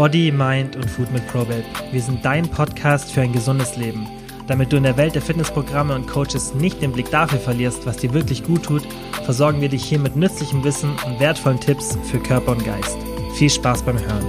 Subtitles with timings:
[0.00, 1.62] Body, Mind und Food mit Probate.
[1.92, 4.08] Wir sind dein Podcast für ein gesundes Leben.
[4.46, 7.98] Damit du in der Welt der Fitnessprogramme und Coaches nicht den Blick dafür verlierst, was
[7.98, 8.82] dir wirklich gut tut,
[9.24, 12.96] versorgen wir dich hier mit nützlichem Wissen und wertvollen Tipps für Körper und Geist.
[13.34, 14.24] Viel Spaß beim Hören.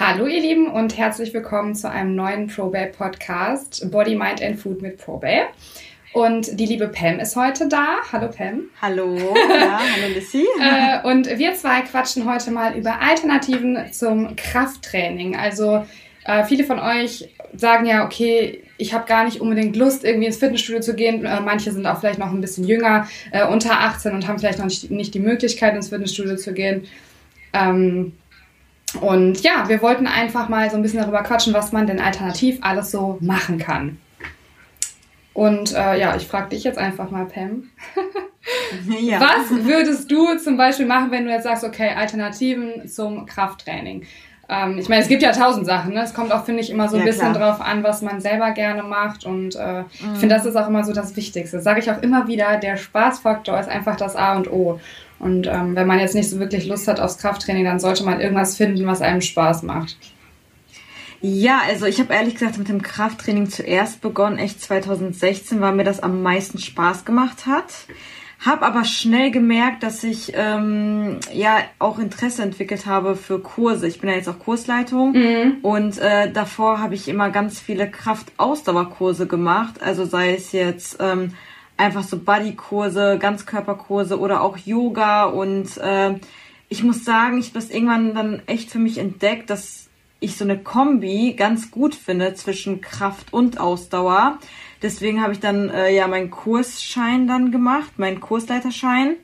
[0.00, 4.82] Hallo ihr Lieben und herzlich willkommen zu einem neuen Probate Podcast Body, Mind and Food
[4.82, 5.50] mit Probate.
[6.18, 7.98] Und die liebe Pam ist heute da.
[8.10, 8.62] Hallo Pam.
[8.82, 10.44] Hallo, ja, hallo Lissy.
[10.60, 15.36] äh, und wir zwei quatschen heute mal über Alternativen zum Krafttraining.
[15.36, 15.86] Also
[16.24, 20.38] äh, viele von euch sagen ja, okay, ich habe gar nicht unbedingt Lust, irgendwie ins
[20.38, 21.24] Fitnessstudio zu gehen.
[21.24, 24.58] Äh, manche sind auch vielleicht noch ein bisschen jünger, äh, unter 18 und haben vielleicht
[24.58, 26.88] noch nicht, nicht, die Möglichkeit, ins Fitnessstudio zu gehen.
[27.52, 28.14] Ähm,
[29.00, 32.58] und ja, wir wollten einfach mal so ein bisschen darüber quatschen, was man denn alternativ
[32.62, 33.98] alles so machen kann.
[35.38, 37.70] Und äh, ja, ich frage dich jetzt einfach mal, Pam.
[39.00, 39.20] ja.
[39.20, 44.02] Was würdest du zum Beispiel machen, wenn du jetzt sagst, okay, Alternativen zum Krafttraining?
[44.48, 45.94] Ähm, ich meine, es gibt ja tausend Sachen.
[45.94, 46.02] Ne?
[46.02, 47.52] Es kommt auch, finde ich, immer so ein ja, bisschen klar.
[47.52, 49.26] drauf an, was man selber gerne macht.
[49.26, 50.14] Und äh, mhm.
[50.14, 51.60] ich finde, das ist auch immer so das Wichtigste.
[51.60, 54.80] Sage ich auch immer wieder, der Spaßfaktor ist einfach das A und O.
[55.20, 58.20] Und ähm, wenn man jetzt nicht so wirklich Lust hat aufs Krafttraining, dann sollte man
[58.20, 59.96] irgendwas finden, was einem Spaß macht.
[61.20, 65.84] Ja, also ich habe ehrlich gesagt mit dem Krafttraining zuerst begonnen, echt 2016, weil mir
[65.84, 67.86] das am meisten Spaß gemacht hat.
[68.44, 73.88] Hab aber schnell gemerkt, dass ich ähm, ja auch Interesse entwickelt habe für Kurse.
[73.88, 75.56] Ich bin ja jetzt auch Kursleitung mhm.
[75.62, 79.82] und äh, davor habe ich immer ganz viele Kraftausdauerkurse gemacht.
[79.82, 81.34] Also sei es jetzt ähm,
[81.76, 86.14] einfach so Bodykurse, Ganzkörperkurse oder auch Yoga und äh,
[86.68, 89.87] ich muss sagen, ich habe das irgendwann dann echt für mich entdeckt, dass
[90.20, 94.38] ich so eine Kombi ganz gut finde zwischen Kraft und Ausdauer.
[94.82, 99.16] Deswegen habe ich dann äh, ja meinen Kursschein dann gemacht, meinen Kursleiterschein.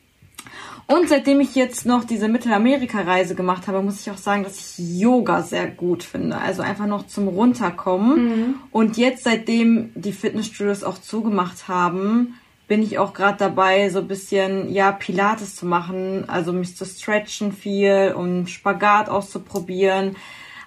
[0.86, 5.00] Und seitdem ich jetzt noch diese Mittelamerika-Reise gemacht habe, muss ich auch sagen, dass ich
[5.00, 6.36] Yoga sehr gut finde.
[6.36, 8.24] Also einfach noch zum Runterkommen.
[8.24, 8.54] Mhm.
[8.70, 12.34] Und jetzt, seitdem die Fitnessstudios auch zugemacht haben,
[12.68, 16.24] bin ich auch gerade dabei, so ein bisschen, ja, Pilates zu machen.
[16.28, 20.16] Also mich zu stretchen viel und Spagat auszuprobieren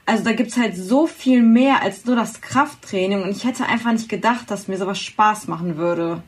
[0.07, 3.91] also da gibt's halt so viel mehr als nur das Krafttraining und ich hätte einfach
[3.91, 6.23] nicht gedacht, dass mir sowas Spaß machen würde.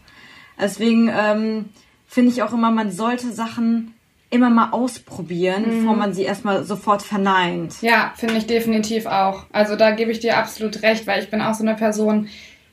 [0.59, 1.69] Deswegen ähm,
[2.05, 3.95] finde ich auch immer, man sollte Sachen
[4.29, 5.79] immer mal ausprobieren, mhm.
[5.79, 7.81] bevor man sie erstmal sofort verneint.
[7.81, 9.45] Ja, finde ich definitiv auch.
[9.53, 12.27] Also da gebe ich dir absolut recht, weil ich bin auch so eine Person,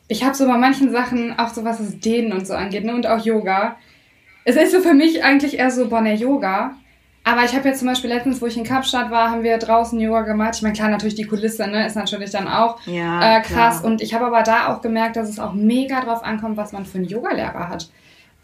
[0.08, 2.94] ich habe so bei manchen Sachen, auch so was das Dehnen und so angeht, ne,
[2.94, 3.76] und auch Yoga.
[4.44, 6.74] Es ist so für mich eigentlich eher so, boah, ne, Yoga,
[7.26, 9.98] aber ich habe jetzt zum Beispiel letztens, wo ich in Kapstadt war, haben wir draußen
[9.98, 10.54] Yoga gemacht.
[10.54, 13.80] Ich meine, klar, natürlich die Kulisse, ne, ist natürlich dann auch ja, äh, krass.
[13.80, 13.90] Klar.
[13.90, 16.86] Und ich habe aber da auch gemerkt, dass es auch mega drauf ankommt, was man
[16.86, 17.90] für einen Yogalehrer hat.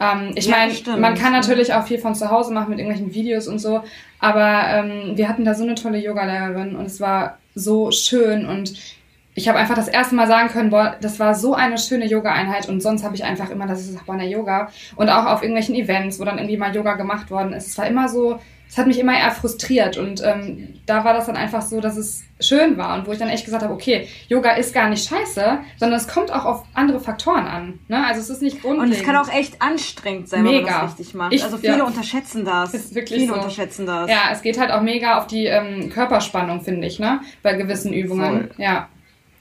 [0.01, 3.15] Ähm, ich ja, meine, man kann natürlich auch viel von zu Hause machen mit irgendwelchen
[3.15, 3.85] Videos und so.
[4.19, 8.75] Aber ähm, wir hatten da so eine tolle Yogalehrerin und es war so schön und
[9.37, 12.69] ich habe einfach das erste Mal sagen können, boah, das war so eine schöne Yoga-Einheit
[12.69, 16.19] und sonst habe ich einfach immer, das ist Bonner Yoga und auch auf irgendwelchen Events,
[16.19, 17.69] wo dann irgendwie mal Yoga gemacht worden ist.
[17.69, 18.41] Es war immer so,
[18.73, 21.99] es hat mich immer eher frustriert und ähm, da war das dann einfach so, dass
[21.99, 25.07] es schön war und wo ich dann echt gesagt habe, okay, Yoga ist gar nicht
[25.07, 27.81] scheiße, sondern es kommt auch auf andere Faktoren an.
[27.89, 28.03] Ne?
[28.03, 28.95] Also es ist nicht grundlegend.
[28.95, 30.57] Und es kann auch echt anstrengend sein, mega.
[30.57, 31.35] wenn man das richtig macht.
[31.35, 32.73] Ich, also viele ja, unterschätzen das.
[32.73, 33.41] Ist wirklich viele so.
[33.41, 34.09] unterschätzen das.
[34.09, 37.21] Ja, es geht halt auch mega auf die ähm, Körperspannung, finde ich, ne?
[37.43, 38.49] Bei gewissen Übungen.
[38.49, 38.51] Voll.
[38.57, 38.89] Ja.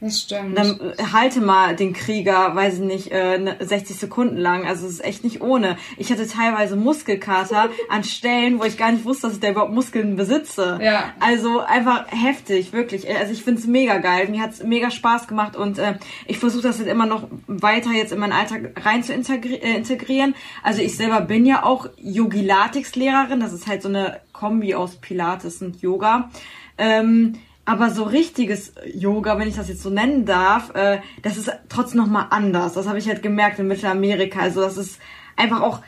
[0.01, 0.57] Das stimmt.
[0.57, 4.65] Dann äh, halte mal den Krieger, weiß ich nicht, äh, 60 Sekunden lang.
[4.65, 5.77] Also es ist echt nicht ohne.
[5.95, 9.73] Ich hatte teilweise Muskelkater an Stellen, wo ich gar nicht wusste, dass ich da überhaupt
[9.73, 10.79] Muskeln besitze.
[10.81, 11.13] Ja.
[11.19, 13.07] Also einfach heftig, wirklich.
[13.15, 14.27] Also ich find's mega geil.
[14.27, 18.11] Mir hat's mega Spaß gemacht und äh, ich versuche das jetzt immer noch weiter jetzt
[18.11, 20.33] in meinen Alltag rein zu integri äh, integrieren.
[20.63, 23.39] Also ich selber bin ja auch Yogilatix-Lehrerin.
[23.39, 26.31] Das ist halt so eine Kombi aus Pilates und Yoga.
[26.79, 27.35] Ähm,
[27.71, 32.01] aber so richtiges Yoga, wenn ich das jetzt so nennen darf, äh, das ist trotzdem
[32.01, 32.73] nochmal anders.
[32.73, 34.41] Das habe ich halt gemerkt in Mittelamerika.
[34.41, 34.99] Also das ist
[35.37, 35.79] einfach auch,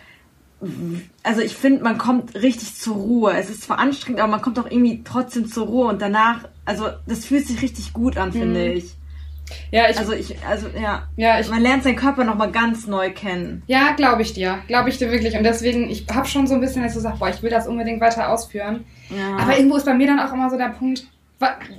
[1.24, 3.34] also ich finde, man kommt richtig zur Ruhe.
[3.34, 6.88] Es ist zwar anstrengend, aber man kommt auch irgendwie trotzdem zur Ruhe und danach, also
[7.06, 8.78] das fühlt sich richtig gut an, finde mhm.
[8.78, 8.96] ich.
[9.72, 13.12] Ja, ich, also ich, also ja, ja ich, man lernt seinen Körper nochmal ganz neu
[13.12, 13.62] kennen.
[13.68, 15.36] Ja, glaube ich dir, glaube ich dir wirklich.
[15.36, 18.00] Und deswegen, ich habe schon so ein bisschen jetzt gesagt, boah, ich will das unbedingt
[18.00, 18.86] weiter ausführen.
[19.10, 19.36] Ja.
[19.38, 21.06] Aber irgendwo ist bei mir dann auch immer so der Punkt,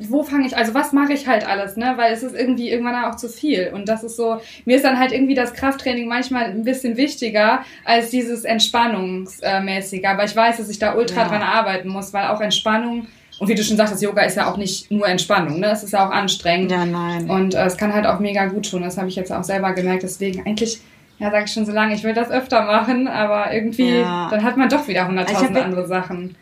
[0.01, 1.95] wo fange ich, also was mache ich halt alles, ne?
[1.97, 3.71] Weil es ist irgendwie irgendwann auch zu viel.
[3.75, 7.65] Und das ist so, mir ist dann halt irgendwie das Krafttraining manchmal ein bisschen wichtiger
[7.85, 10.05] als dieses Entspannungsmäßige.
[10.07, 11.29] Aber ich weiß, dass ich da ultra ja.
[11.29, 13.07] dran arbeiten muss, weil auch Entspannung,
[13.41, 15.67] und wie du schon sagtest, Yoga ist ja auch nicht nur Entspannung, ne?
[15.73, 16.71] Es ist ja auch anstrengend.
[16.71, 17.29] Ja, nein.
[17.29, 18.83] Und äh, es kann halt auch mega gut tun.
[18.83, 20.05] Das habe ich jetzt auch selber gemerkt.
[20.05, 20.81] Deswegen eigentlich
[21.19, 24.29] ja, sage ich schon so lange, ich will das öfter machen, aber irgendwie, ja.
[24.31, 26.37] dann hat man doch wieder hunderttausend andere Sachen.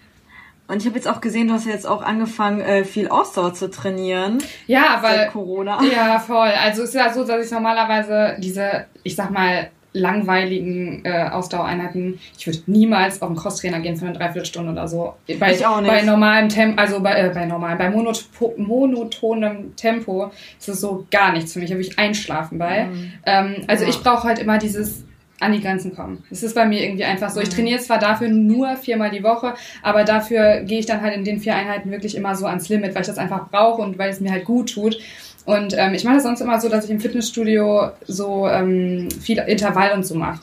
[0.68, 3.68] Und ich habe jetzt auch gesehen, du hast jetzt auch angefangen, äh, viel Ausdauer zu
[3.70, 4.38] trainieren.
[4.66, 5.28] Ja, weil.
[5.28, 5.78] Corona.
[5.92, 6.48] Ja, voll.
[6.64, 12.18] Also es ist ja so, dass ich normalerweise diese, ich sag mal, langweiligen äh, Ausdauereinheiten.
[12.38, 15.14] Ich würde niemals auf einen Crosstrainer gehen für eine Dreiviertelstunde oder so.
[15.38, 15.90] Bei, Ich auch nicht.
[15.90, 21.06] bei normalem Tempo, also bei, äh, bei normalem, bei monoto monotonem Tempo ist es so
[21.10, 21.68] gar nichts für mich.
[21.70, 22.88] Da würde ich einschlafen bei.
[23.26, 23.90] Ähm, also Ja.
[23.90, 25.04] ich brauche halt immer dieses
[25.42, 26.24] an die Grenzen kommen.
[26.30, 27.40] Das ist bei mir irgendwie einfach so.
[27.40, 27.54] Ich Mhm.
[27.54, 31.40] trainiere zwar dafür nur viermal die Woche, aber dafür gehe ich dann halt in den
[31.40, 34.20] vier Einheiten wirklich immer so ans Limit, weil ich das einfach brauche und weil es
[34.20, 34.98] mir halt gut tut.
[35.44, 39.38] Und ähm, ich mache das sonst immer so, dass ich im Fitnessstudio so ähm, viel
[39.38, 40.40] Intervall und so mache.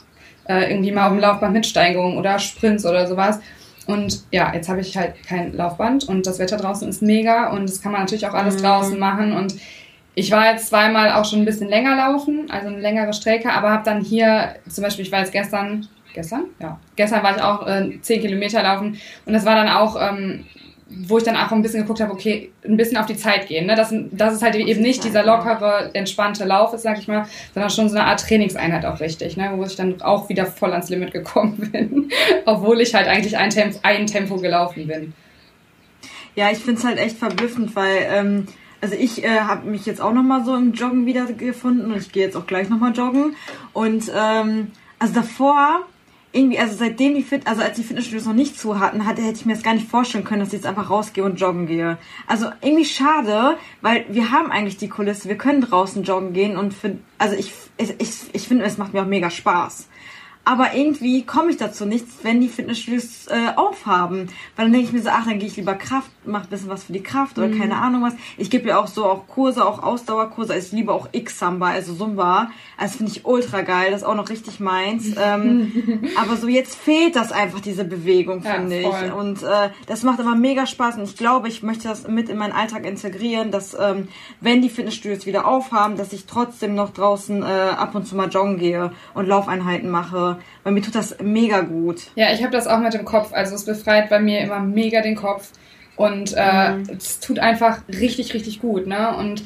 [0.47, 3.39] Äh, irgendwie mal auf dem Laufband mit Steigerung oder Sprints oder sowas.
[3.87, 7.69] Und ja, jetzt habe ich halt kein Laufband und das Wetter draußen ist mega und
[7.69, 8.61] das kann man natürlich auch alles Mhm.
[8.61, 9.31] draußen machen.
[9.33, 9.55] Und
[10.19, 13.71] ich war jetzt zweimal auch schon ein bisschen länger laufen, also eine längere Strecke, aber
[13.71, 16.45] habe dann hier, zum Beispiel, ich war jetzt gestern, gestern?
[16.59, 20.43] Ja, gestern war ich auch äh, 10 Kilometer laufen und das war dann auch, ähm,
[20.89, 23.67] wo ich dann auch ein bisschen geguckt habe, okay, ein bisschen auf die Zeit gehen.
[23.67, 23.75] Ne?
[23.75, 27.69] Das, das ist halt eben nicht dieser lockere, entspannte Lauf ist, sag ich mal, sondern
[27.69, 29.51] schon so eine Art Trainingseinheit auch richtig, ne?
[29.55, 32.09] wo ich dann auch wieder voll ans Limit gekommen bin,
[32.45, 35.13] obwohl ich halt eigentlich ein Tempo, ein Tempo gelaufen bin.
[36.35, 38.47] Ja, ich find's halt echt verblüffend, weil, ähm,
[38.81, 42.23] also ich äh, habe mich jetzt auch nochmal so im Joggen wiedergefunden und ich gehe
[42.23, 43.35] jetzt auch gleich nochmal joggen.
[43.73, 45.85] Und ähm, also davor,
[46.31, 49.39] irgendwie, also seitdem die Fit, also als die Fitnessstudios noch nicht zu hatten, hatte, hätte
[49.39, 51.97] ich mir das gar nicht vorstellen können, dass ich jetzt einfach rausgehe und joggen gehe.
[52.27, 56.73] Also irgendwie schade, weil wir haben eigentlich die Kulisse, wir können draußen joggen gehen und
[56.73, 59.87] für, also ich, ich, ich, ich finde, es macht mir auch mega Spaß.
[60.49, 64.29] Aber irgendwie komme ich dazu nicht, wenn die Fitnessstudios äh, aufhaben.
[64.55, 66.69] Weil dann denke ich mir so, ach, dann gehe ich lieber Kraft, mach ein bisschen
[66.69, 68.13] was für die Kraft oder keine Ahnung was.
[68.35, 70.57] Ich gebe ja auch so auch Kurse, auch Ausdauerkurse.
[70.57, 72.49] Ich liebe auch X-Samba, also Zumba.
[72.77, 75.11] Also finde ich ultra geil, das ist auch noch richtig meins.
[75.23, 79.03] ähm, aber so jetzt fehlt das einfach, diese Bewegung, Ja, finde voll.
[79.05, 79.13] ich.
[79.13, 80.97] Und äh, das macht aber mega Spaß.
[80.97, 84.07] Und ich glaube, ich möchte das mit in meinen Alltag integrieren, dass ähm,
[84.41, 88.29] wenn die Fitnessstudios wieder aufhaben, dass ich trotzdem noch draußen äh, ab und zu mal
[88.29, 90.38] joggen gehe und Laufeinheiten mache.
[90.63, 92.07] Weil mir tut das mega gut.
[92.15, 93.33] Ja, ich habe das auch mit dem Kopf.
[93.33, 95.51] Also es befreit bei mir immer mega den Kopf.
[95.95, 98.87] Und äh, es tut einfach richtig, richtig gut.
[98.87, 99.15] Ne?
[99.17, 99.43] Und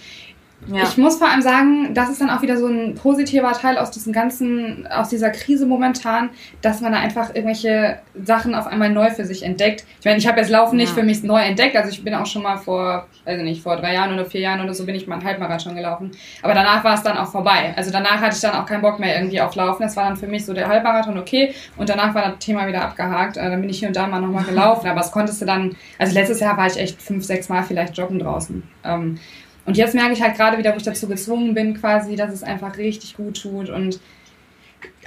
[0.67, 0.83] Ja.
[0.83, 3.91] ich muss vor allem sagen, das ist dann auch wieder so ein positiver Teil aus
[3.91, 6.29] diesem ganzen, aus dieser Krise momentan,
[6.61, 9.83] dass man da einfach irgendwelche Sachen auf einmal neu für sich entdeckt.
[9.99, 10.95] Ich meine, ich habe jetzt Laufen nicht Ja.
[10.95, 11.75] für mich neu entdeckt.
[11.75, 14.61] Also ich bin auch schon mal vor, also nicht, vor drei Jahren oder vier Jahren
[14.61, 16.11] oder so bin ich mal einen Halbmarathon gelaufen.
[16.41, 17.73] Aber danach war es dann auch vorbei.
[17.75, 19.83] Also danach hatte ich dann auch keinen Bock mehr irgendwie auf Laufen.
[19.83, 21.53] Das war dann für mich so der Halbmarathon okay.
[21.77, 23.37] Und danach war das Thema wieder abgehakt.
[23.37, 24.87] Äh, Dann bin ich hier und da mal nochmal gelaufen.
[24.87, 27.97] Aber es konntest du dann, also letztes Jahr war ich echt fünf, sechs Mal vielleicht
[27.97, 28.63] joggen draußen.
[28.85, 29.19] Ähm,
[29.65, 32.43] und jetzt merke ich halt gerade wieder, wo ich dazu gezwungen bin, quasi, dass es
[32.43, 33.69] einfach richtig gut tut.
[33.69, 33.99] Und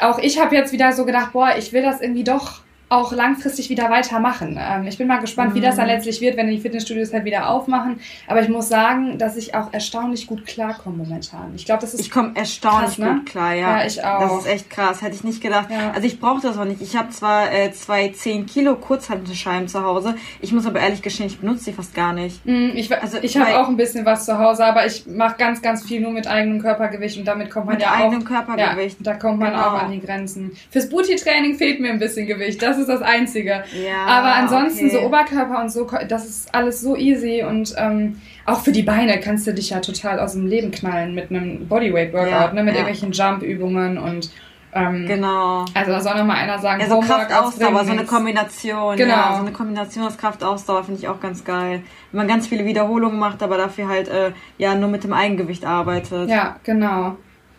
[0.00, 3.68] auch ich habe jetzt wieder so gedacht, boah, ich will das irgendwie doch auch langfristig
[3.68, 4.58] wieder weitermachen.
[4.60, 7.50] Ähm, ich bin mal gespannt, wie das dann letztlich wird, wenn die Fitnessstudios halt wieder
[7.50, 7.98] aufmachen.
[8.28, 11.52] Aber ich muss sagen, dass ich auch erstaunlich gut klarkomme momentan.
[11.56, 13.14] Ich glaube, das ist Ich komme erstaunlich Krass, ne?
[13.14, 13.78] gut klar, ja.
[13.80, 14.20] Ja, ich auch.
[14.20, 15.68] Das ist echt krass, hätte ich nicht gedacht.
[15.70, 15.90] Ja.
[15.94, 16.80] Also ich brauche das auch nicht.
[16.80, 21.26] Ich habe zwar äh, zwei 10 Kilo Kurzhantelscheiben zu Hause, ich muss aber ehrlich gestehen,
[21.26, 22.44] ich benutze die fast gar nicht.
[22.46, 25.60] Mm, Ich, Also, ich habe auch ein bisschen was zu Hause, aber ich mache ganz,
[25.60, 28.98] ganz viel nur mit eigenem Körpergewicht und damit kommt man Mit ja eigenem auch, Körpergewicht.
[29.00, 29.62] Ja, da kommt man Genau.
[29.62, 30.52] auch an die Grenzen.
[30.70, 33.64] Fürs Booty-Training fehlt mir ein bisschen Gewicht, das ist das Einzige.
[33.84, 34.96] Ja, aber ansonsten okay.
[34.96, 39.19] so Oberkörper und so, das ist alles so easy und ähm, auch für die Beine
[39.20, 42.74] kannst du dich ja total aus dem Leben knallen mit einem Bodyweight-Workout, Ja, ne, mit
[42.74, 42.81] ja.
[42.81, 44.31] irgendwelchen Jump-Übungen und
[44.72, 45.65] ähm, Genau.
[45.74, 48.05] also da soll noch mal einer sagen, Ja, so Kraftausdauer, so eine.
[48.05, 48.96] Kombination.
[48.96, 49.15] Genau.
[49.15, 51.82] Ja, so eine Kombination aus Kraftausdauer finde ich auch ganz geil.
[52.12, 55.65] Wenn man ganz viele Wiederholungen macht, aber dafür halt äh, ja nur mit dem Eigengewicht
[55.65, 56.29] arbeitet.
[56.29, 57.17] Ja, genau.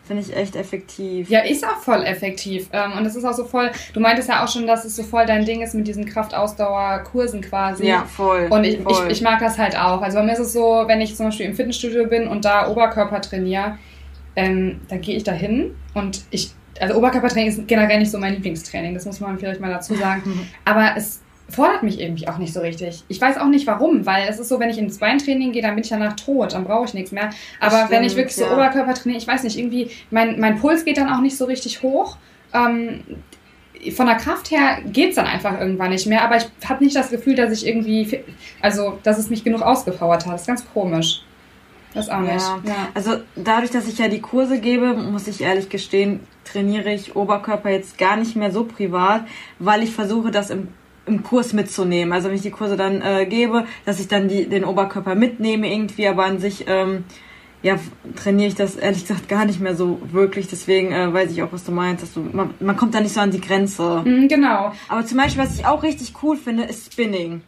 [0.08, 1.28] Finde ich echt effektiv.
[1.28, 2.70] Ja, ist auch voll effektiv.
[2.72, 5.02] Ähm, und es ist auch so voll, du meintest ja auch schon, dass es so
[5.02, 7.86] voll dein Ding ist mit diesen Kraftausdauerkursen quasi.
[7.86, 8.46] Ja, voll.
[8.48, 9.04] Und ich, voll.
[9.08, 10.00] ich, ich mag das halt auch.
[10.00, 12.70] Also bei mir ist es so, wenn ich zum Beispiel im Fitnessstudio bin und da
[12.70, 13.76] Oberkörper trainiere,
[14.34, 18.32] ähm, dann gehe ich da hin und ich, also Oberkörpertraining ist generell nicht so mein
[18.32, 20.48] Lieblingstraining, das muss man vielleicht mal dazu sagen.
[20.64, 23.04] Aber es fordert mich irgendwie auch nicht so richtig.
[23.08, 25.74] Ich weiß auch nicht warum, weil es ist so, wenn ich ins Beintraining gehe, dann
[25.74, 27.30] bin ich danach tot, dann brauche ich nichts mehr.
[27.60, 28.52] Aber Das wenn ich stimmt, wirklich so ja.
[28.52, 31.82] Oberkörper trainiere, ich weiß nicht, irgendwie, mein, mein Puls geht dann auch nicht so richtig
[31.82, 32.16] hoch.
[32.52, 33.00] Ähm,
[33.94, 37.10] von der Kraft her geht's dann einfach irgendwann nicht mehr, aber ich habe nicht das
[37.10, 38.20] Gefühl, dass ich irgendwie,
[38.60, 40.34] also, dass es mich genug ausgepowert hat.
[40.34, 41.22] Das ist ganz komisch.
[41.94, 42.32] Das auch nicht.
[42.34, 42.60] Ja.
[42.64, 42.88] Ja.
[42.94, 47.70] Also dadurch, dass ich ja die Kurse gebe, muss ich ehrlich gestehen, trainiere ich Oberkörper
[47.70, 49.22] jetzt gar nicht mehr so privat,
[49.58, 50.68] weil ich versuche, das im,
[51.08, 52.12] im Kurs mitzunehmen.
[52.12, 55.72] Also wenn ich die Kurse dann äh, gebe, dass ich dann die, den Oberkörper mitnehme
[55.72, 57.04] irgendwie, aber an sich ähm,
[57.62, 57.76] ja,
[58.14, 60.46] trainiere ich das ehrlich gesagt gar nicht mehr so wirklich.
[60.48, 62.02] Deswegen äh, weiß ich auch, was du meinst.
[62.02, 64.02] Dass du, man, man kommt da nicht so an die Grenze.
[64.04, 64.72] Mhm, genau.
[64.88, 67.42] Aber zum Beispiel, was ich auch richtig cool finde, ist Spinning.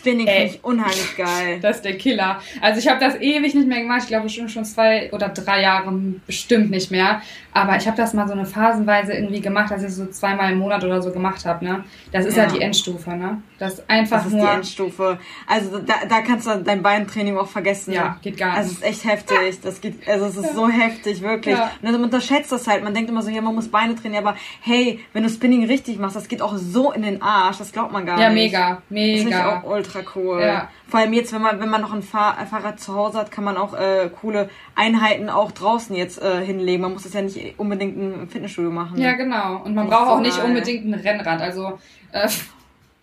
[0.00, 1.58] Spinning finde ich unheimlich geil.
[1.60, 2.40] Das ist der Killer.
[2.60, 4.00] Also ich habe das ewig nicht mehr gemacht.
[4.02, 5.92] Ich glaube schon schon zwei oder drei Jahre
[6.26, 7.20] bestimmt nicht mehr.
[7.52, 10.58] Aber ich habe das mal so eine phasenweise irgendwie gemacht, dass ich so zweimal im
[10.58, 11.64] Monat oder so gemacht habe.
[11.64, 11.84] Ne?
[12.12, 12.44] Das ist ja.
[12.44, 13.10] ja die Endstufe.
[13.10, 13.42] Ne?
[13.58, 14.46] Das ist einfach das ist nur.
[14.46, 15.18] die Endstufe.
[15.46, 17.92] Also da, da kannst du dein Beintraining auch vergessen.
[17.92, 18.58] Ja, geht gar nicht.
[18.58, 19.60] Also es ist echt heftig.
[19.62, 21.56] Das geht, also es ist so heftig, wirklich.
[21.56, 21.72] Ja.
[21.82, 22.84] Und man unterschätzt das halt.
[22.84, 24.24] Man denkt immer so, ja, man muss Beine trainieren.
[24.24, 27.58] Aber hey, wenn du Spinning richtig machst, das geht auch so in den Arsch.
[27.58, 28.52] Das glaubt man gar ja, nicht.
[28.52, 29.12] Ja, mega, mega.
[29.12, 30.40] Das finde ich auch ultra cool.
[30.40, 30.68] Ja.
[30.88, 33.44] Vor allem jetzt, wenn man, wenn man noch ein Fahr Fahrrad zu Hause hat, kann
[33.44, 36.82] man auch äh, coole Einheiten auch draußen jetzt äh, hinlegen.
[36.82, 38.98] Man muss das ja nicht unbedingt im Fitnessstudio machen.
[38.98, 39.62] Ja, genau.
[39.64, 40.46] Und man braucht so auch nicht geil.
[40.46, 41.40] unbedingt ein Rennrad.
[41.40, 41.78] Also
[42.12, 42.28] äh,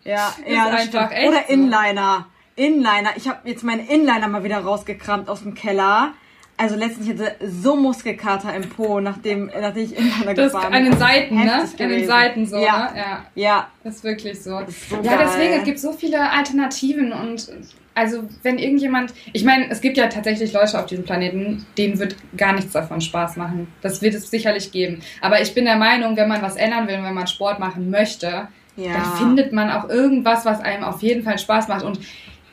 [0.04, 2.28] ja, ja, einfach echt Oder Inliner.
[2.56, 3.12] Inliner.
[3.16, 6.14] Ich habe jetzt meinen Inliner mal wieder rausgekramt aus dem Keller.
[6.60, 10.74] Also letztens hatte so Muskelkater im Po, nachdem, nachdem ich Inliner das gefahren bin.
[10.74, 11.54] An den Seiten, ne?
[11.54, 12.92] An den Seiten so, ja.
[12.92, 13.00] ne?
[13.00, 13.26] Ja.
[13.36, 13.68] Ja.
[13.84, 14.60] Das ist wirklich so.
[14.60, 15.28] Ist so ja, geil.
[15.28, 17.48] deswegen, es gibt so viele Alternativen und
[17.94, 22.16] also wenn irgendjemand, ich meine, es gibt ja tatsächlich Leute auf diesem Planeten, denen wird
[22.38, 23.68] gar nichts davon Spaß machen.
[23.82, 25.02] Das wird es sicherlich geben.
[25.20, 28.50] Aber ich bin der Meinung, wenn man was ändern will, wenn man Sport machen möchte,
[28.76, 28.94] ja.
[28.94, 31.84] dann findet man auch irgendwas, was einem auf jeden Fall Spaß macht.
[31.84, 32.00] Und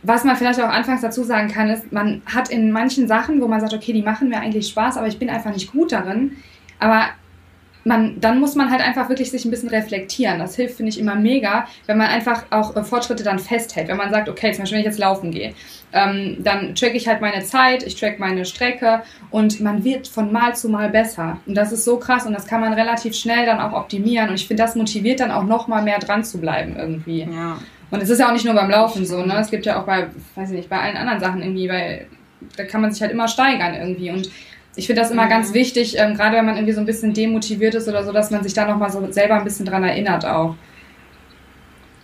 [0.04, 3.48] was man vielleicht auch anfangs dazu sagen kann, ist, man hat in manchen Sachen, wo
[3.48, 6.36] man sagt, okay, die machen mir eigentlich Spaß, aber ich bin einfach nicht gut darin.
[6.78, 7.06] Aber
[7.84, 10.38] man, dann muss man halt einfach wirklich sich ein bisschen reflektieren.
[10.38, 13.88] Das hilft, finde ich, immer mega, wenn man einfach auch äh, Fortschritte dann festhält.
[13.88, 15.54] Wenn man sagt, okay, zum Beispiel, wenn ich jetzt laufen gehe,
[15.92, 20.32] ähm, dann track ich halt meine Zeit, ich track meine Strecke und man wird von
[20.32, 21.38] Mal zu Mal besser.
[21.46, 24.30] Und das ist so krass und das kann man relativ schnell dann auch optimieren.
[24.30, 27.28] Und ich finde, das motiviert dann auch noch mal mehr dran zu bleiben irgendwie.
[27.30, 27.58] Ja.
[27.94, 29.38] Und es ist ja auch nicht nur beim Laufen so, ne?
[29.38, 32.06] Es gibt ja auch bei, weiß ich nicht, bei allen anderen Sachen irgendwie, weil
[32.56, 34.10] da kann man sich halt immer steigern irgendwie.
[34.10, 34.28] Und
[34.74, 35.30] ich finde das immer mhm.
[35.30, 38.32] ganz wichtig, ähm, gerade wenn man irgendwie so ein bisschen demotiviert ist oder so, dass
[38.32, 40.56] man sich da nochmal so selber ein bisschen dran erinnert auch.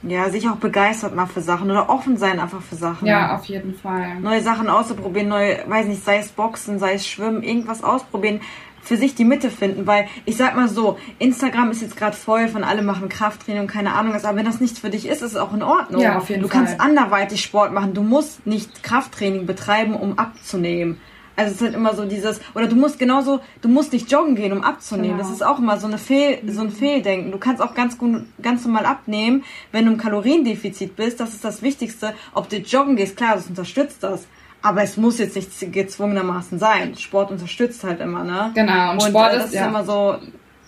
[0.03, 3.07] Ja, sich auch begeistert mal für Sachen oder offen sein einfach für Sachen.
[3.07, 4.19] Ja, auf jeden Fall.
[4.21, 8.41] Neue Sachen auszuprobieren, neue, weiß nicht, sei es Boxen, sei es Schwimmen, irgendwas ausprobieren,
[8.83, 12.49] für sich die Mitte finden, weil ich sag mal so, Instagram ist jetzt gerade voll
[12.49, 15.23] von alle machen Krafttraining und keine Ahnung was, aber wenn das nichts für dich ist,
[15.23, 16.01] ist es auch in Ordnung.
[16.01, 16.61] Ja, auf jeden du Fall.
[16.61, 21.01] Du kannst anderweitig Sport machen, du musst nicht Krafttraining betreiben, um abzunehmen.
[21.37, 24.35] Also es ist halt immer so dieses, oder du musst genauso, du musst nicht joggen
[24.35, 25.17] gehen, um abzunehmen.
[25.17, 25.23] Genau.
[25.23, 27.33] Das ist auch immer so, eine Fehl, so ein Fehldenken.
[27.33, 31.19] Du kannst auch ganz gut, ganz normal abnehmen, wenn du im Kaloriendefizit bist.
[31.19, 32.13] Das ist das Wichtigste.
[32.35, 34.27] Ob du joggen gehst, klar, das unterstützt das.
[34.63, 36.95] Aber es muss jetzt nicht gezwungenermaßen sein.
[36.97, 38.51] Sport unterstützt halt immer, ne?
[38.55, 39.69] Genau, und, und Sport äh, ist, das ist ja.
[39.69, 40.17] immer so,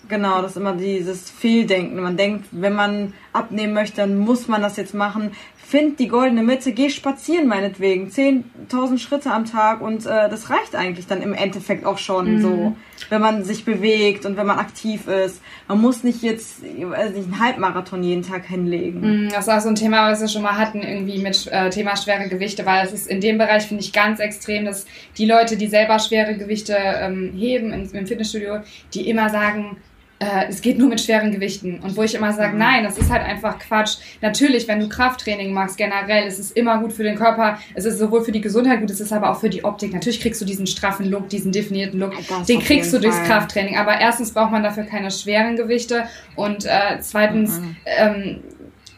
[0.07, 2.01] genau, das ist immer dieses Fehldenken.
[2.01, 5.31] Man denkt, wenn man abnehmen möchte, dann muss man das jetzt machen
[5.73, 10.75] find die goldene Mitte, geh spazieren meinetwegen, 10.000 Schritte am Tag und äh, das reicht
[10.75, 12.41] eigentlich dann im Endeffekt auch schon mhm.
[12.41, 12.75] so,
[13.09, 15.41] wenn man sich bewegt und wenn man aktiv ist.
[15.67, 18.99] Man muss nicht jetzt weiß nicht, einen Halbmarathon jeden Tag hinlegen.
[19.23, 21.71] Mhm, das ist auch so ein Thema, was wir schon mal hatten, irgendwie mit äh,
[21.71, 24.85] Thema schwere Gewichte, weil es ist in dem Bereich, finde ich, ganz extrem, dass
[25.17, 28.59] die Leute, die selber schwere Gewichte ähm, heben im Fitnessstudio,
[28.93, 29.77] die immer sagen,
[30.23, 31.79] äh, es geht nur mit schweren Gewichten.
[31.79, 32.59] Und wo ich immer sage, mhm.
[32.59, 33.97] nein, das ist halt einfach Quatsch.
[34.21, 37.99] Natürlich, wenn du Krafttraining machst, generell, es ist immer gut für den Körper, es ist
[37.99, 39.93] sowohl für die Gesundheit gut, es ist aber auch für die Optik.
[39.93, 43.27] Natürlich kriegst du diesen straffen Look, diesen definierten Look, das den kriegst du durchs Fall.
[43.27, 43.77] Krafttraining.
[43.77, 47.75] Aber erstens braucht man dafür keine schweren Gewichte und äh, zweitens, mhm.
[47.85, 48.43] ähm,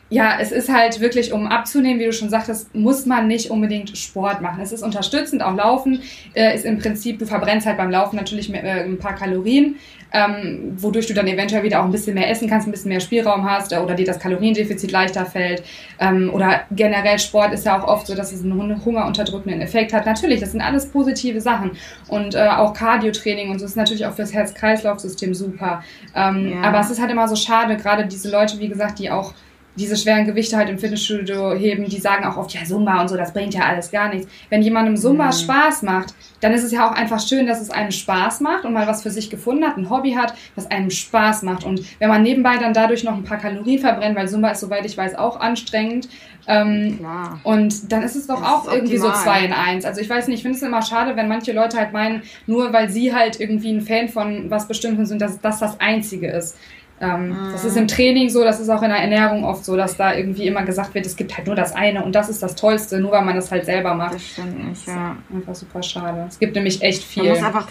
[0.09, 3.97] ja, es ist halt wirklich, um abzunehmen, wie du schon sagtest, muss man nicht unbedingt
[3.97, 4.61] Sport machen.
[4.61, 6.01] Es ist unterstützend, auch Laufen
[6.35, 9.77] äh, ist im Prinzip, du verbrennst halt beim Laufen natürlich mehr, äh, ein paar Kalorien,
[10.13, 12.99] ähm, wodurch du dann eventuell wieder auch ein bisschen mehr essen kannst, ein bisschen mehr
[12.99, 15.63] Spielraum hast äh, oder dir das Kaloriendefizit leichter fällt.
[15.99, 20.05] Ähm, oder generell Sport ist ja auch oft so, dass es einen hungerunterdrückenden Effekt hat.
[20.05, 21.71] Natürlich, das sind alles positive Sachen.
[22.07, 25.83] Und äh, auch Cardio-Training und so ist natürlich auch fürs Herz-Kreislauf-System super.
[26.15, 26.61] Ähm, ja.
[26.61, 29.33] Aber es ist halt immer so schade, gerade diese Leute, wie gesagt, die auch
[29.75, 33.17] diese schweren Gewichte halt im Fitnessstudio heben, die sagen auch oft, ja, Zumba und so,
[33.17, 34.27] das bringt ja alles gar nichts.
[34.49, 35.31] Wenn jemandem Zumba mhm.
[35.33, 38.73] Spaß macht, dann ist es ja auch einfach schön, dass es einem Spaß macht und
[38.73, 41.63] mal was für sich gefunden hat, ein Hobby hat, was einem Spaß macht.
[41.63, 44.85] Und wenn man nebenbei dann dadurch noch ein paar Kalorien verbrennt, weil Zumba ist, soweit
[44.85, 46.07] ich weiß, auch anstrengend.
[46.47, 46.99] Ähm,
[47.43, 49.15] und dann ist es doch das auch irgendwie optimal.
[49.15, 49.85] so zwei in eins.
[49.85, 52.71] Also ich weiß nicht, ich finde es immer schade, wenn manche Leute halt meinen, nur
[52.71, 56.57] weil sie halt irgendwie ein Fan von was Bestimmtes sind, dass das das Einzige ist.
[57.01, 57.51] Ähm, mhm.
[57.51, 60.13] Das ist im Training so, das ist auch in der Ernährung oft so, dass da
[60.13, 62.99] irgendwie immer gesagt wird, es gibt halt nur das eine und das ist das Tollste,
[62.99, 64.15] nur weil man das halt selber macht.
[64.15, 65.17] Das stimmt nicht, ja.
[65.33, 66.25] Einfach super schade.
[66.29, 67.23] Es gibt nämlich echt viel.
[67.23, 67.67] Man muss einfach,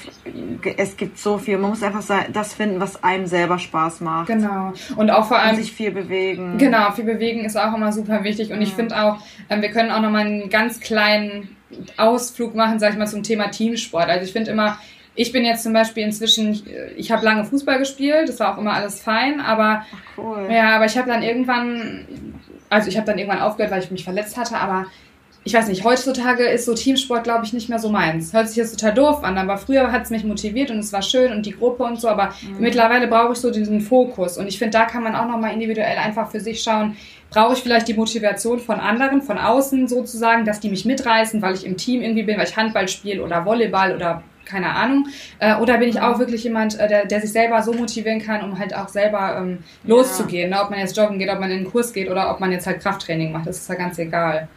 [0.76, 4.26] es gibt so viel, man muss einfach das finden, was einem selber Spaß macht.
[4.26, 4.74] Genau.
[4.96, 5.56] Und auch vor allem.
[5.56, 6.58] Und sich viel bewegen.
[6.58, 8.62] Genau, viel bewegen ist auch immer super wichtig und ja.
[8.62, 11.56] ich finde auch, ähm, wir können auch nochmal einen ganz kleinen
[11.96, 14.08] Ausflug machen, sag ich mal, zum Thema Teamsport.
[14.08, 14.78] Also ich finde immer,
[15.14, 16.66] ich bin jetzt zum Beispiel inzwischen,
[16.96, 20.48] ich habe lange Fußball gespielt, das war auch immer alles fein, aber Ach, cool.
[20.50, 24.04] ja, aber ich habe dann irgendwann, also ich habe dann irgendwann aufgehört, weil ich mich
[24.04, 24.86] verletzt hatte, aber
[25.46, 28.32] ich weiß nicht, heutzutage ist so Teamsport, glaube ich, nicht mehr so meins.
[28.32, 31.02] Hört sich jetzt total doof an, aber früher hat es mich motiviert und es war
[31.02, 32.54] schön und die Gruppe und so, aber Mhm.
[32.58, 35.98] mittlerweile brauche ich so diesen Fokus und ich finde, da kann man auch nochmal individuell
[35.98, 36.96] einfach für sich schauen,
[37.28, 41.54] brauche ich vielleicht die Motivation von anderen, von außen sozusagen, dass die mich mitreißen, weil
[41.54, 45.08] ich im Team irgendwie bin, weil ich Handball spiele oder Volleyball oder keine Ahnung.
[45.38, 48.42] Äh, oder bin ich auch wirklich jemand, äh, der, der sich selber so motivieren kann,
[48.42, 50.50] um halt auch selber ähm, loszugehen.
[50.50, 50.60] Ne?
[50.62, 52.66] Ob man jetzt joggen geht, ob man in den Kurs geht oder ob man jetzt
[52.66, 54.48] halt Krafttraining macht, das ist ja ganz egal.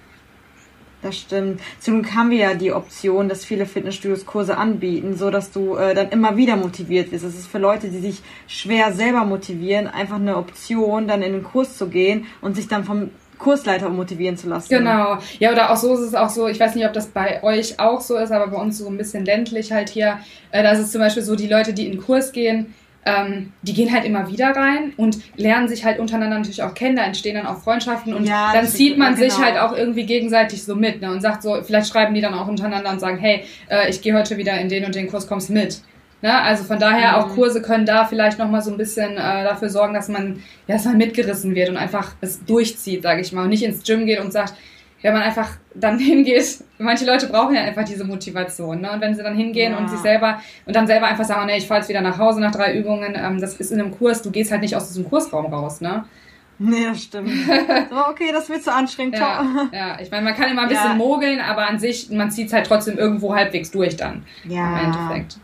[1.03, 1.61] Das stimmt.
[1.79, 5.75] Zum Glück haben wir ja die Option, dass viele Fitnessstudios Kurse anbieten, so dass du
[5.75, 7.23] äh, dann immer wieder motiviert wirst.
[7.23, 11.43] Das ist für Leute, die sich schwer selber motivieren, einfach eine Option, dann in den
[11.43, 14.69] Kurs zu gehen und sich dann vom Kursleiter motivieren zu lassen.
[14.69, 15.17] Genau.
[15.39, 17.79] Ja, oder auch so ist es auch so, ich weiß nicht, ob das bei euch
[17.79, 20.19] auch so ist, aber bei uns so ein bisschen ländlich halt hier.
[20.51, 22.73] Äh, da ist es zum Beispiel so, die Leute, die in den Kurs gehen,
[23.07, 26.97] ähm, die gehen halt immer wieder rein und lernen sich halt untereinander natürlich auch kennen,
[26.97, 29.45] da entstehen dann auch Freundschaften und Ja, dann zieht man ja, sich genau.
[29.45, 32.47] halt auch irgendwie gegenseitig so mit ne, und sagt so, vielleicht schreiben die dann auch
[32.47, 35.49] untereinander und sagen, hey, äh, ich gehe heute wieder in den und den Kurs, kommst
[35.49, 35.81] mit.
[36.21, 36.33] Ne?
[36.41, 37.15] Also von daher Mhm.
[37.17, 40.75] auch Kurse können da vielleicht nochmal so ein bisschen äh, dafür sorgen, dass man, ja,
[40.75, 44.05] dass man mitgerissen wird und einfach es durchzieht, sage ich mal, und nicht ins Gym
[44.07, 44.53] geht und sagt,
[45.03, 48.91] wenn man einfach dann hingeht, manche Leute brauchen ja einfach diese Motivation, ne?
[48.93, 49.77] Und wenn sie dann hingehen Ja.
[49.77, 52.39] und sich selber und dann selber einfach sagen, nee, ich fahr jetzt wieder nach Hause
[52.41, 55.07] nach drei Übungen, ähm, das ist in einem Kurs, du gehst halt nicht aus diesem
[55.07, 56.05] Kursraum raus, ne?
[56.59, 57.29] Nee, das stimmt.
[57.91, 59.19] so, okay, das wird zu anstrengend.
[59.19, 59.97] Ja, ja.
[60.01, 60.95] ich meine, man kann immer ein bisschen Ja.
[60.95, 64.23] mogeln, aber an sich, man zieht es halt trotzdem irgendwo halbwegs durch dann.
[64.45, 64.71] Ja.
[64.79, 65.37] Im Endeffekt.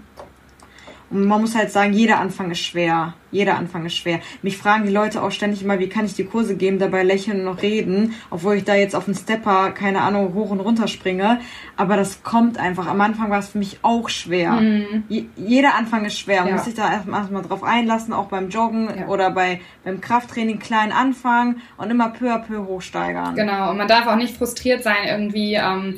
[1.14, 3.14] Und man muss halt sagen, jeder Anfang ist schwer.
[3.34, 4.20] Jeder Anfang ist schwer.
[4.42, 7.40] Mich fragen die Leute auch ständig immer, wie kann ich die Kurse geben, dabei lächeln
[7.40, 10.88] und noch reden, obwohl ich da jetzt auf den Stepper, keine Ahnung, hoch und runter
[10.88, 11.42] springe.
[11.76, 12.88] Aber das kommt einfach.
[12.88, 14.62] Am Anfang war es für mich auch schwer.
[15.10, 16.38] Je, jeder Anfang ist schwer.
[16.38, 16.50] Man Mhm.
[16.50, 16.56] Ja.
[16.56, 19.08] muss sich da erstmal drauf einlassen, auch beim Joggen Ja.
[19.08, 23.36] oder bei, beim Krafttraining klein anfangen und immer peu à peu hochsteigern.
[23.36, 25.56] Genau, und man darf auch nicht frustriert sein irgendwie.
[25.56, 25.96] Ähm,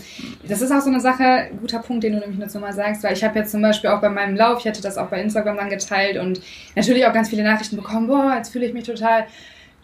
[0.48, 3.14] das ist auch so eine Sache, guter Punkt, den du nämlich jetzt nochmal sagst, weil
[3.14, 5.58] ich habe jetzt zum Beispiel auch bei meinem Lauf, ich hatte das auch bei Instagram
[5.58, 6.40] dann geteilt und
[6.76, 9.26] natürlich auch ganz viele Nachrichten bekommen, boah, jetzt fühle ich mich total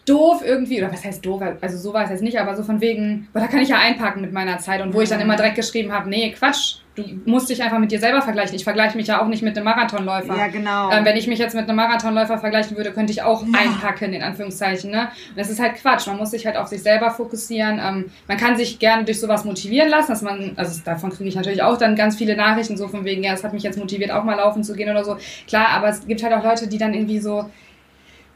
[0.06, 2.80] doof irgendwie, oder was heißt doof, also so war es jetzt nicht, aber so von
[2.80, 4.80] wegen, boah, da kann ich ja einpacken mit meiner Zeit.
[4.82, 7.90] Und wo ich dann immer direkt geschrieben habe, nee, Quatsch, du musst dich einfach mit
[7.90, 8.54] dir selber vergleichen.
[8.54, 10.36] Ich vergleiche mich ja auch nicht mit einem Marathonläufer.
[10.36, 10.90] Ja, genau.
[10.90, 13.58] Ähm, wenn ich mich jetzt mit einem Marathonläufer vergleichen würde, könnte ich auch Ja.
[13.60, 14.90] einpacken, in Anführungszeichen.
[14.90, 15.08] Ne?
[15.30, 16.06] Und das ist halt Quatsch.
[16.06, 17.80] Man muss sich halt auf sich selber fokussieren.
[17.82, 21.34] Ähm, man kann sich gerne durch sowas motivieren lassen, dass man, also davon kriege ich
[21.34, 24.10] natürlich auch dann ganz viele Nachrichten, so von wegen, ja, es hat mich jetzt motiviert,
[24.10, 25.16] auch mal laufen zu gehen oder so.
[25.46, 27.48] Klar, aber es gibt halt auch Leute, die dann irgendwie so,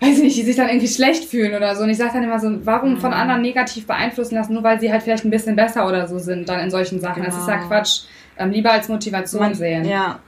[0.00, 1.82] weiß ich nicht, die sich dann irgendwie schlecht fühlen oder so.
[1.82, 3.16] Und ich sage dann immer so, warum von Mhm.
[3.16, 6.48] anderen negativ beeinflussen lassen, nur weil sie halt vielleicht ein bisschen besser oder so sind
[6.48, 7.22] dann in solchen Sachen.
[7.22, 7.68] Das ist ja Genau.
[7.68, 8.00] Quatsch.
[8.38, 9.84] Ähm, lieber als Motivation man, sehen.
[9.84, 10.18] Ja.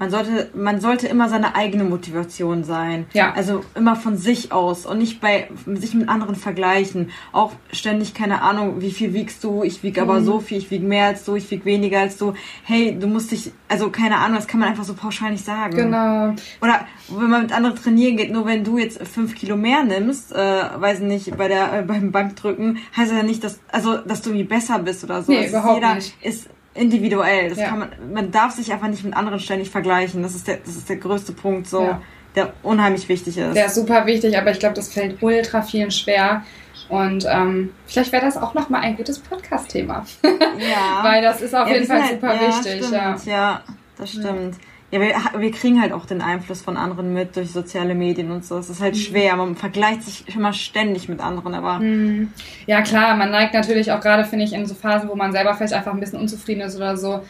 [0.00, 3.06] Man sollte, man sollte immer seine eigene Motivation sein.
[3.12, 3.32] Ja.
[3.32, 7.10] Also immer von sich aus und nicht bei sich mit anderen vergleichen.
[7.30, 9.62] Auch ständig, keine Ahnung, wie viel wiegst du?
[9.62, 10.24] Ich wiege aber Mhm.
[10.24, 12.34] so viel, ich wiege mehr als du, ich wiege weniger als du.
[12.64, 15.76] Hey, du musst dich, also keine Ahnung, das kann man einfach so pauschal nicht sagen.
[15.76, 16.34] Genau.
[16.60, 16.80] Oder
[17.16, 20.36] wenn man mit anderen trainieren geht, nur wenn du jetzt fünf Kilo mehr nimmst, äh,
[20.36, 24.30] weiß nicht, bei der, äh, beim Bankdrücken, heißt das ja nicht, dass, also, dass du
[24.30, 25.30] irgendwie besser bist oder so.
[25.30, 26.16] Nee, Es ist überhaupt jeder nicht.
[26.20, 27.48] ist individuell.
[27.50, 27.68] Das Ja.
[27.68, 30.22] kann man, man darf sich einfach nicht mit anderen ständig vergleichen.
[30.22, 32.02] Das ist der, das ist der größte Punkt, so, Ja.
[32.34, 33.54] der unheimlich wichtig ist.
[33.54, 36.42] Der ist super wichtig, aber ich glaube, das fällt ultra vielen schwer.
[36.88, 40.04] Und ähm, vielleicht wäre das auch nochmal ein gutes Podcast-Thema.
[40.22, 40.30] ja.
[41.02, 42.84] Weil das ist auf Ja, jeden Fall super halt, ja, wichtig.
[42.86, 43.62] Stimmt, ja.
[43.96, 44.56] das stimmt.
[44.94, 48.44] Ja, wir, wir kriegen halt auch den Einfluss von anderen mit durch soziale Medien und
[48.44, 48.58] so.
[48.58, 48.84] Es ist Mhm.
[48.84, 49.34] halt schwer.
[49.34, 52.30] Man vergleicht sich immer ständig mit anderen, aber Hm.
[52.66, 55.52] ja, klar, man neigt natürlich auch gerade, finde ich, in so Phasen, wo man selber
[55.54, 57.22] vielleicht einfach ein bisschen unzufrieden ist oder so.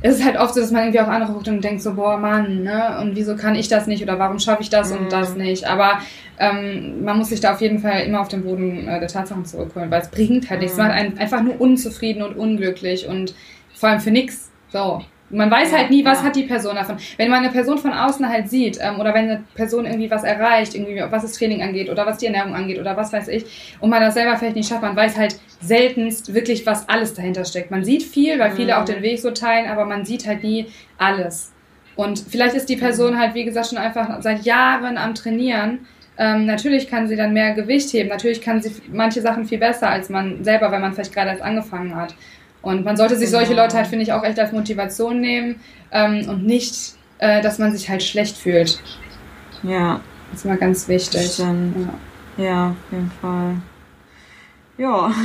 [0.00, 2.18] Es ist halt oft so, dass man irgendwie auch andere guckt und denkt so, boah,
[2.18, 2.98] Mann, ne?
[3.00, 4.98] Und wieso kann ich das nicht oder warum schaffe ich das Mhm.
[4.98, 5.66] und das nicht?
[5.68, 5.98] Aber
[6.38, 9.44] ähm, man muss sich da auf jeden Fall immer auf den Boden äh, der Tatsachen
[9.44, 10.76] zurückholen, weil es bringt halt nichts.
[10.76, 10.82] Mhm.
[10.84, 13.34] Man macht einen einfach nur unzufrieden und unglücklich und
[13.74, 14.52] vor allem für nichts.
[14.72, 15.02] So.
[15.30, 16.24] Man weiß Ja, halt nie, was ja.
[16.24, 16.96] hat die Person davon.
[17.18, 20.24] Wenn man eine Person von außen halt sieht, ähm, oder wenn eine Person irgendwie was
[20.24, 23.44] erreicht, irgendwie was das Training angeht oder was die Ernährung angeht oder was weiß ich,
[23.80, 27.44] und man das selber vielleicht nicht schafft, man weiß halt seltenst wirklich, was alles dahinter
[27.44, 27.70] steckt.
[27.70, 28.80] Man sieht viel, weil viele Mhm.
[28.80, 31.52] auch den Weg so teilen, aber man sieht halt nie alles.
[31.96, 35.80] Und vielleicht ist die Person halt, wie gesagt, schon einfach seit Jahren am Trainieren.
[36.16, 39.88] Ähm, natürlich kann sie dann mehr Gewicht heben, natürlich kann sie manche Sachen viel besser
[39.90, 42.14] als man selber, wenn man vielleicht gerade erst angefangen hat.
[42.62, 43.62] Und man sollte sich solche Genau.
[43.62, 45.60] Leute halt, finde ich, auch echt als Motivation nehmen und
[45.92, 48.80] ähm, nicht, äh, dass man sich halt schlecht fühlt.
[49.62, 51.32] ja, Das ist mal ganz wichtig.
[51.32, 51.88] Stimmt.
[52.36, 52.44] Ja.
[52.44, 53.54] ja, auf jeden Fall.
[54.76, 55.10] Ja.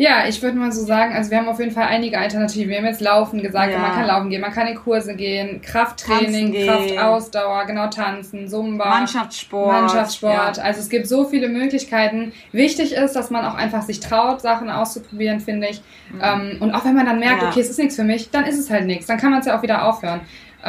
[0.00, 2.68] Ja, ich würde mal so sagen, also wir haben auf jeden Fall einige Alternativen.
[2.70, 3.78] Wir haben jetzt Laufen gesagt, Ja.
[3.78, 6.66] man kann laufen gehen, man kann in Kurse gehen, Krafttraining, gehen.
[6.68, 8.88] Kraftausdauer, genau tanzen, Zumba.
[8.88, 9.72] Mannschaftssport.
[9.72, 10.56] Mannschaftssport.
[10.58, 10.62] Ja.
[10.62, 12.32] Also es gibt so viele Möglichkeiten.
[12.52, 15.82] Wichtig ist, dass man auch einfach sich traut, Sachen auszuprobieren, finde ich.
[16.22, 17.42] Ähm, und auch wenn man dann merkt, Mhm.
[17.42, 17.48] Ja.
[17.50, 19.06] okay, es ist nichts für mich, dann ist es halt nichts.
[19.06, 20.20] Dann kann man es ja auch wieder aufhören.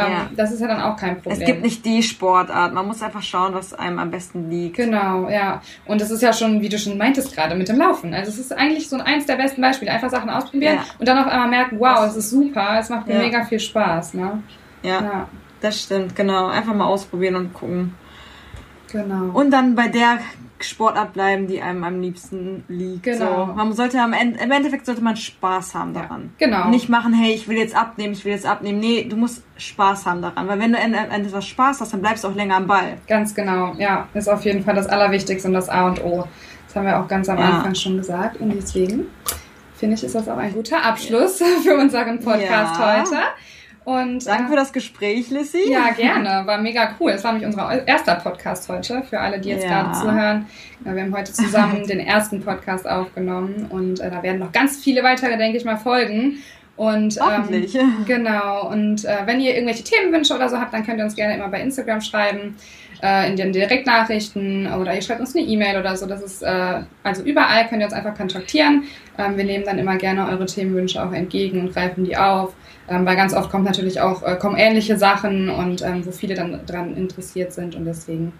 [0.05, 0.29] Ähm, Ja.
[0.35, 1.39] Das ist ja dann auch kein Problem.
[1.41, 2.73] Es gibt nicht die Sportart.
[2.73, 4.77] Man muss einfach schauen, was einem am besten liegt.
[4.77, 5.61] Genau, ja.
[5.85, 8.13] Und es ist ja schon, wie du schon meintest gerade, mit dem Laufen.
[8.13, 9.91] Also es ist eigentlich so eins der besten Beispiele.
[9.91, 10.83] Einfach Sachen ausprobieren Ja.
[10.99, 13.19] und dann auf einmal merken, wow, es ist super, es macht mir Ja.
[13.21, 14.13] mega viel Spaß.
[14.15, 14.41] Ne?
[14.83, 15.27] Ja,
[15.61, 16.47] das stimmt, genau.
[16.47, 17.95] Einfach mal ausprobieren und gucken.
[18.91, 19.25] Genau.
[19.37, 20.19] Und dann bei der
[20.61, 23.03] Sportart bleiben, die einem am liebsten liegt.
[23.03, 23.45] Genau.
[23.47, 23.53] So.
[23.53, 26.31] Man sollte am Ende, im Endeffekt sollte man Spaß haben daran.
[26.37, 26.67] genau.
[26.67, 28.79] Nicht machen, hey, ich will jetzt abnehmen, ich will jetzt abnehmen.
[28.79, 30.47] Nee, du musst Spaß haben daran.
[30.49, 32.97] Weil wenn du am Ende was Spaß hast, dann bleibst du auch länger am Ball.
[33.07, 34.07] Ganz genau, ja.
[34.13, 36.27] Ist auf jeden Fall das Allerwichtigste und das A und O.
[36.67, 37.45] Das haben wir auch ganz am Ja.
[37.51, 38.41] Anfang schon gesagt.
[38.41, 39.07] Und deswegen
[39.75, 42.97] finde ich, ist das auch ein guter Abschluss für unseren Podcast Ja.
[42.99, 43.15] heute.
[43.89, 45.71] Und Danke äh, für das Gespräch, Lissy.
[45.71, 46.45] Ja, gerne.
[46.45, 47.09] War mega cool.
[47.11, 49.81] Es war nämlich unser erster Podcast heute, für alle, die jetzt Ja.
[49.81, 50.45] gerade zuhören.
[50.81, 55.01] Wir haben heute zusammen den ersten Podcast aufgenommen und äh, da werden noch ganz viele
[55.01, 56.37] weitere, denke ich mal, folgen.
[56.79, 57.77] Und, ähm, Hoffentlich.
[58.07, 58.69] genau.
[58.69, 61.49] Und äh, wenn ihr irgendwelche Themenwünsche oder so habt, dann könnt ihr uns gerne immer
[61.49, 62.55] bei Instagram schreiben,
[63.03, 66.05] äh, in den Direktnachrichten oder ihr schreibt uns eine E-Mail oder so.
[66.05, 68.85] Das ist, äh, also überall könnt ihr uns einfach kontaktieren.
[69.17, 72.53] Ähm, wir nehmen dann immer gerne eure Themenwünsche auch entgegen und greifen die auf.
[72.87, 76.33] Ähm, weil ganz oft kommt natürlich auch, äh, kommen ähnliche Sachen und ähm, wo viele
[76.33, 78.31] dann dran interessiert sind und deswegen,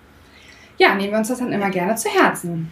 [0.78, 2.72] ja, nehmen wir uns das dann immer gerne zu Herzen.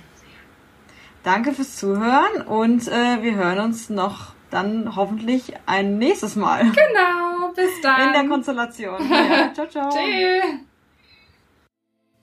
[1.23, 6.63] Danke fürs Zuhören und äh, wir hören uns noch dann hoffentlich ein nächstes Mal.
[6.63, 8.07] Genau, bis dann.
[8.07, 8.95] In der Konstellation.
[9.09, 9.89] Ja, ciao, ciao.
[9.89, 10.67] Tschüss.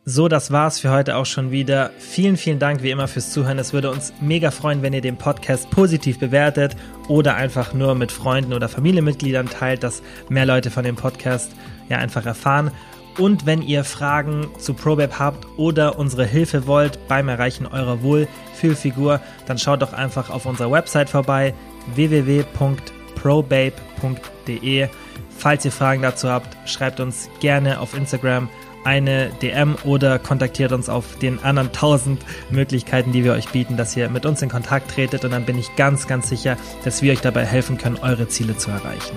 [0.06, 1.90] So, das war's für heute auch schon wieder.
[1.98, 3.58] Vielen, vielen Dank wie immer fürs Zuhören.
[3.58, 6.76] Es würde uns mega freuen, wenn ihr den Podcast positiv bewertet
[7.08, 11.52] oder einfach nur mit Freunden oder Familienmitgliedern teilt, dass mehr Leute von dem Podcast
[11.88, 12.70] ja einfach erfahren.
[13.16, 19.20] Und wenn ihr Fragen zu ProBabe habt oder unsere Hilfe wollt beim Erreichen eurer Wohlfühlfigur,
[19.46, 21.54] dann schaut doch einfach auf unserer Website vorbei
[21.94, 24.88] www.probabe.de.
[25.36, 28.48] Falls ihr Fragen dazu habt, schreibt uns gerne auf Instagram
[28.84, 33.96] eine DM oder kontaktiert uns auf den anderen tausend Möglichkeiten, die wir euch bieten, dass
[33.96, 37.12] ihr mit uns in Kontakt tretet und dann bin ich ganz, ganz sicher, dass wir
[37.12, 39.16] euch dabei helfen können, eure Ziele zu erreichen.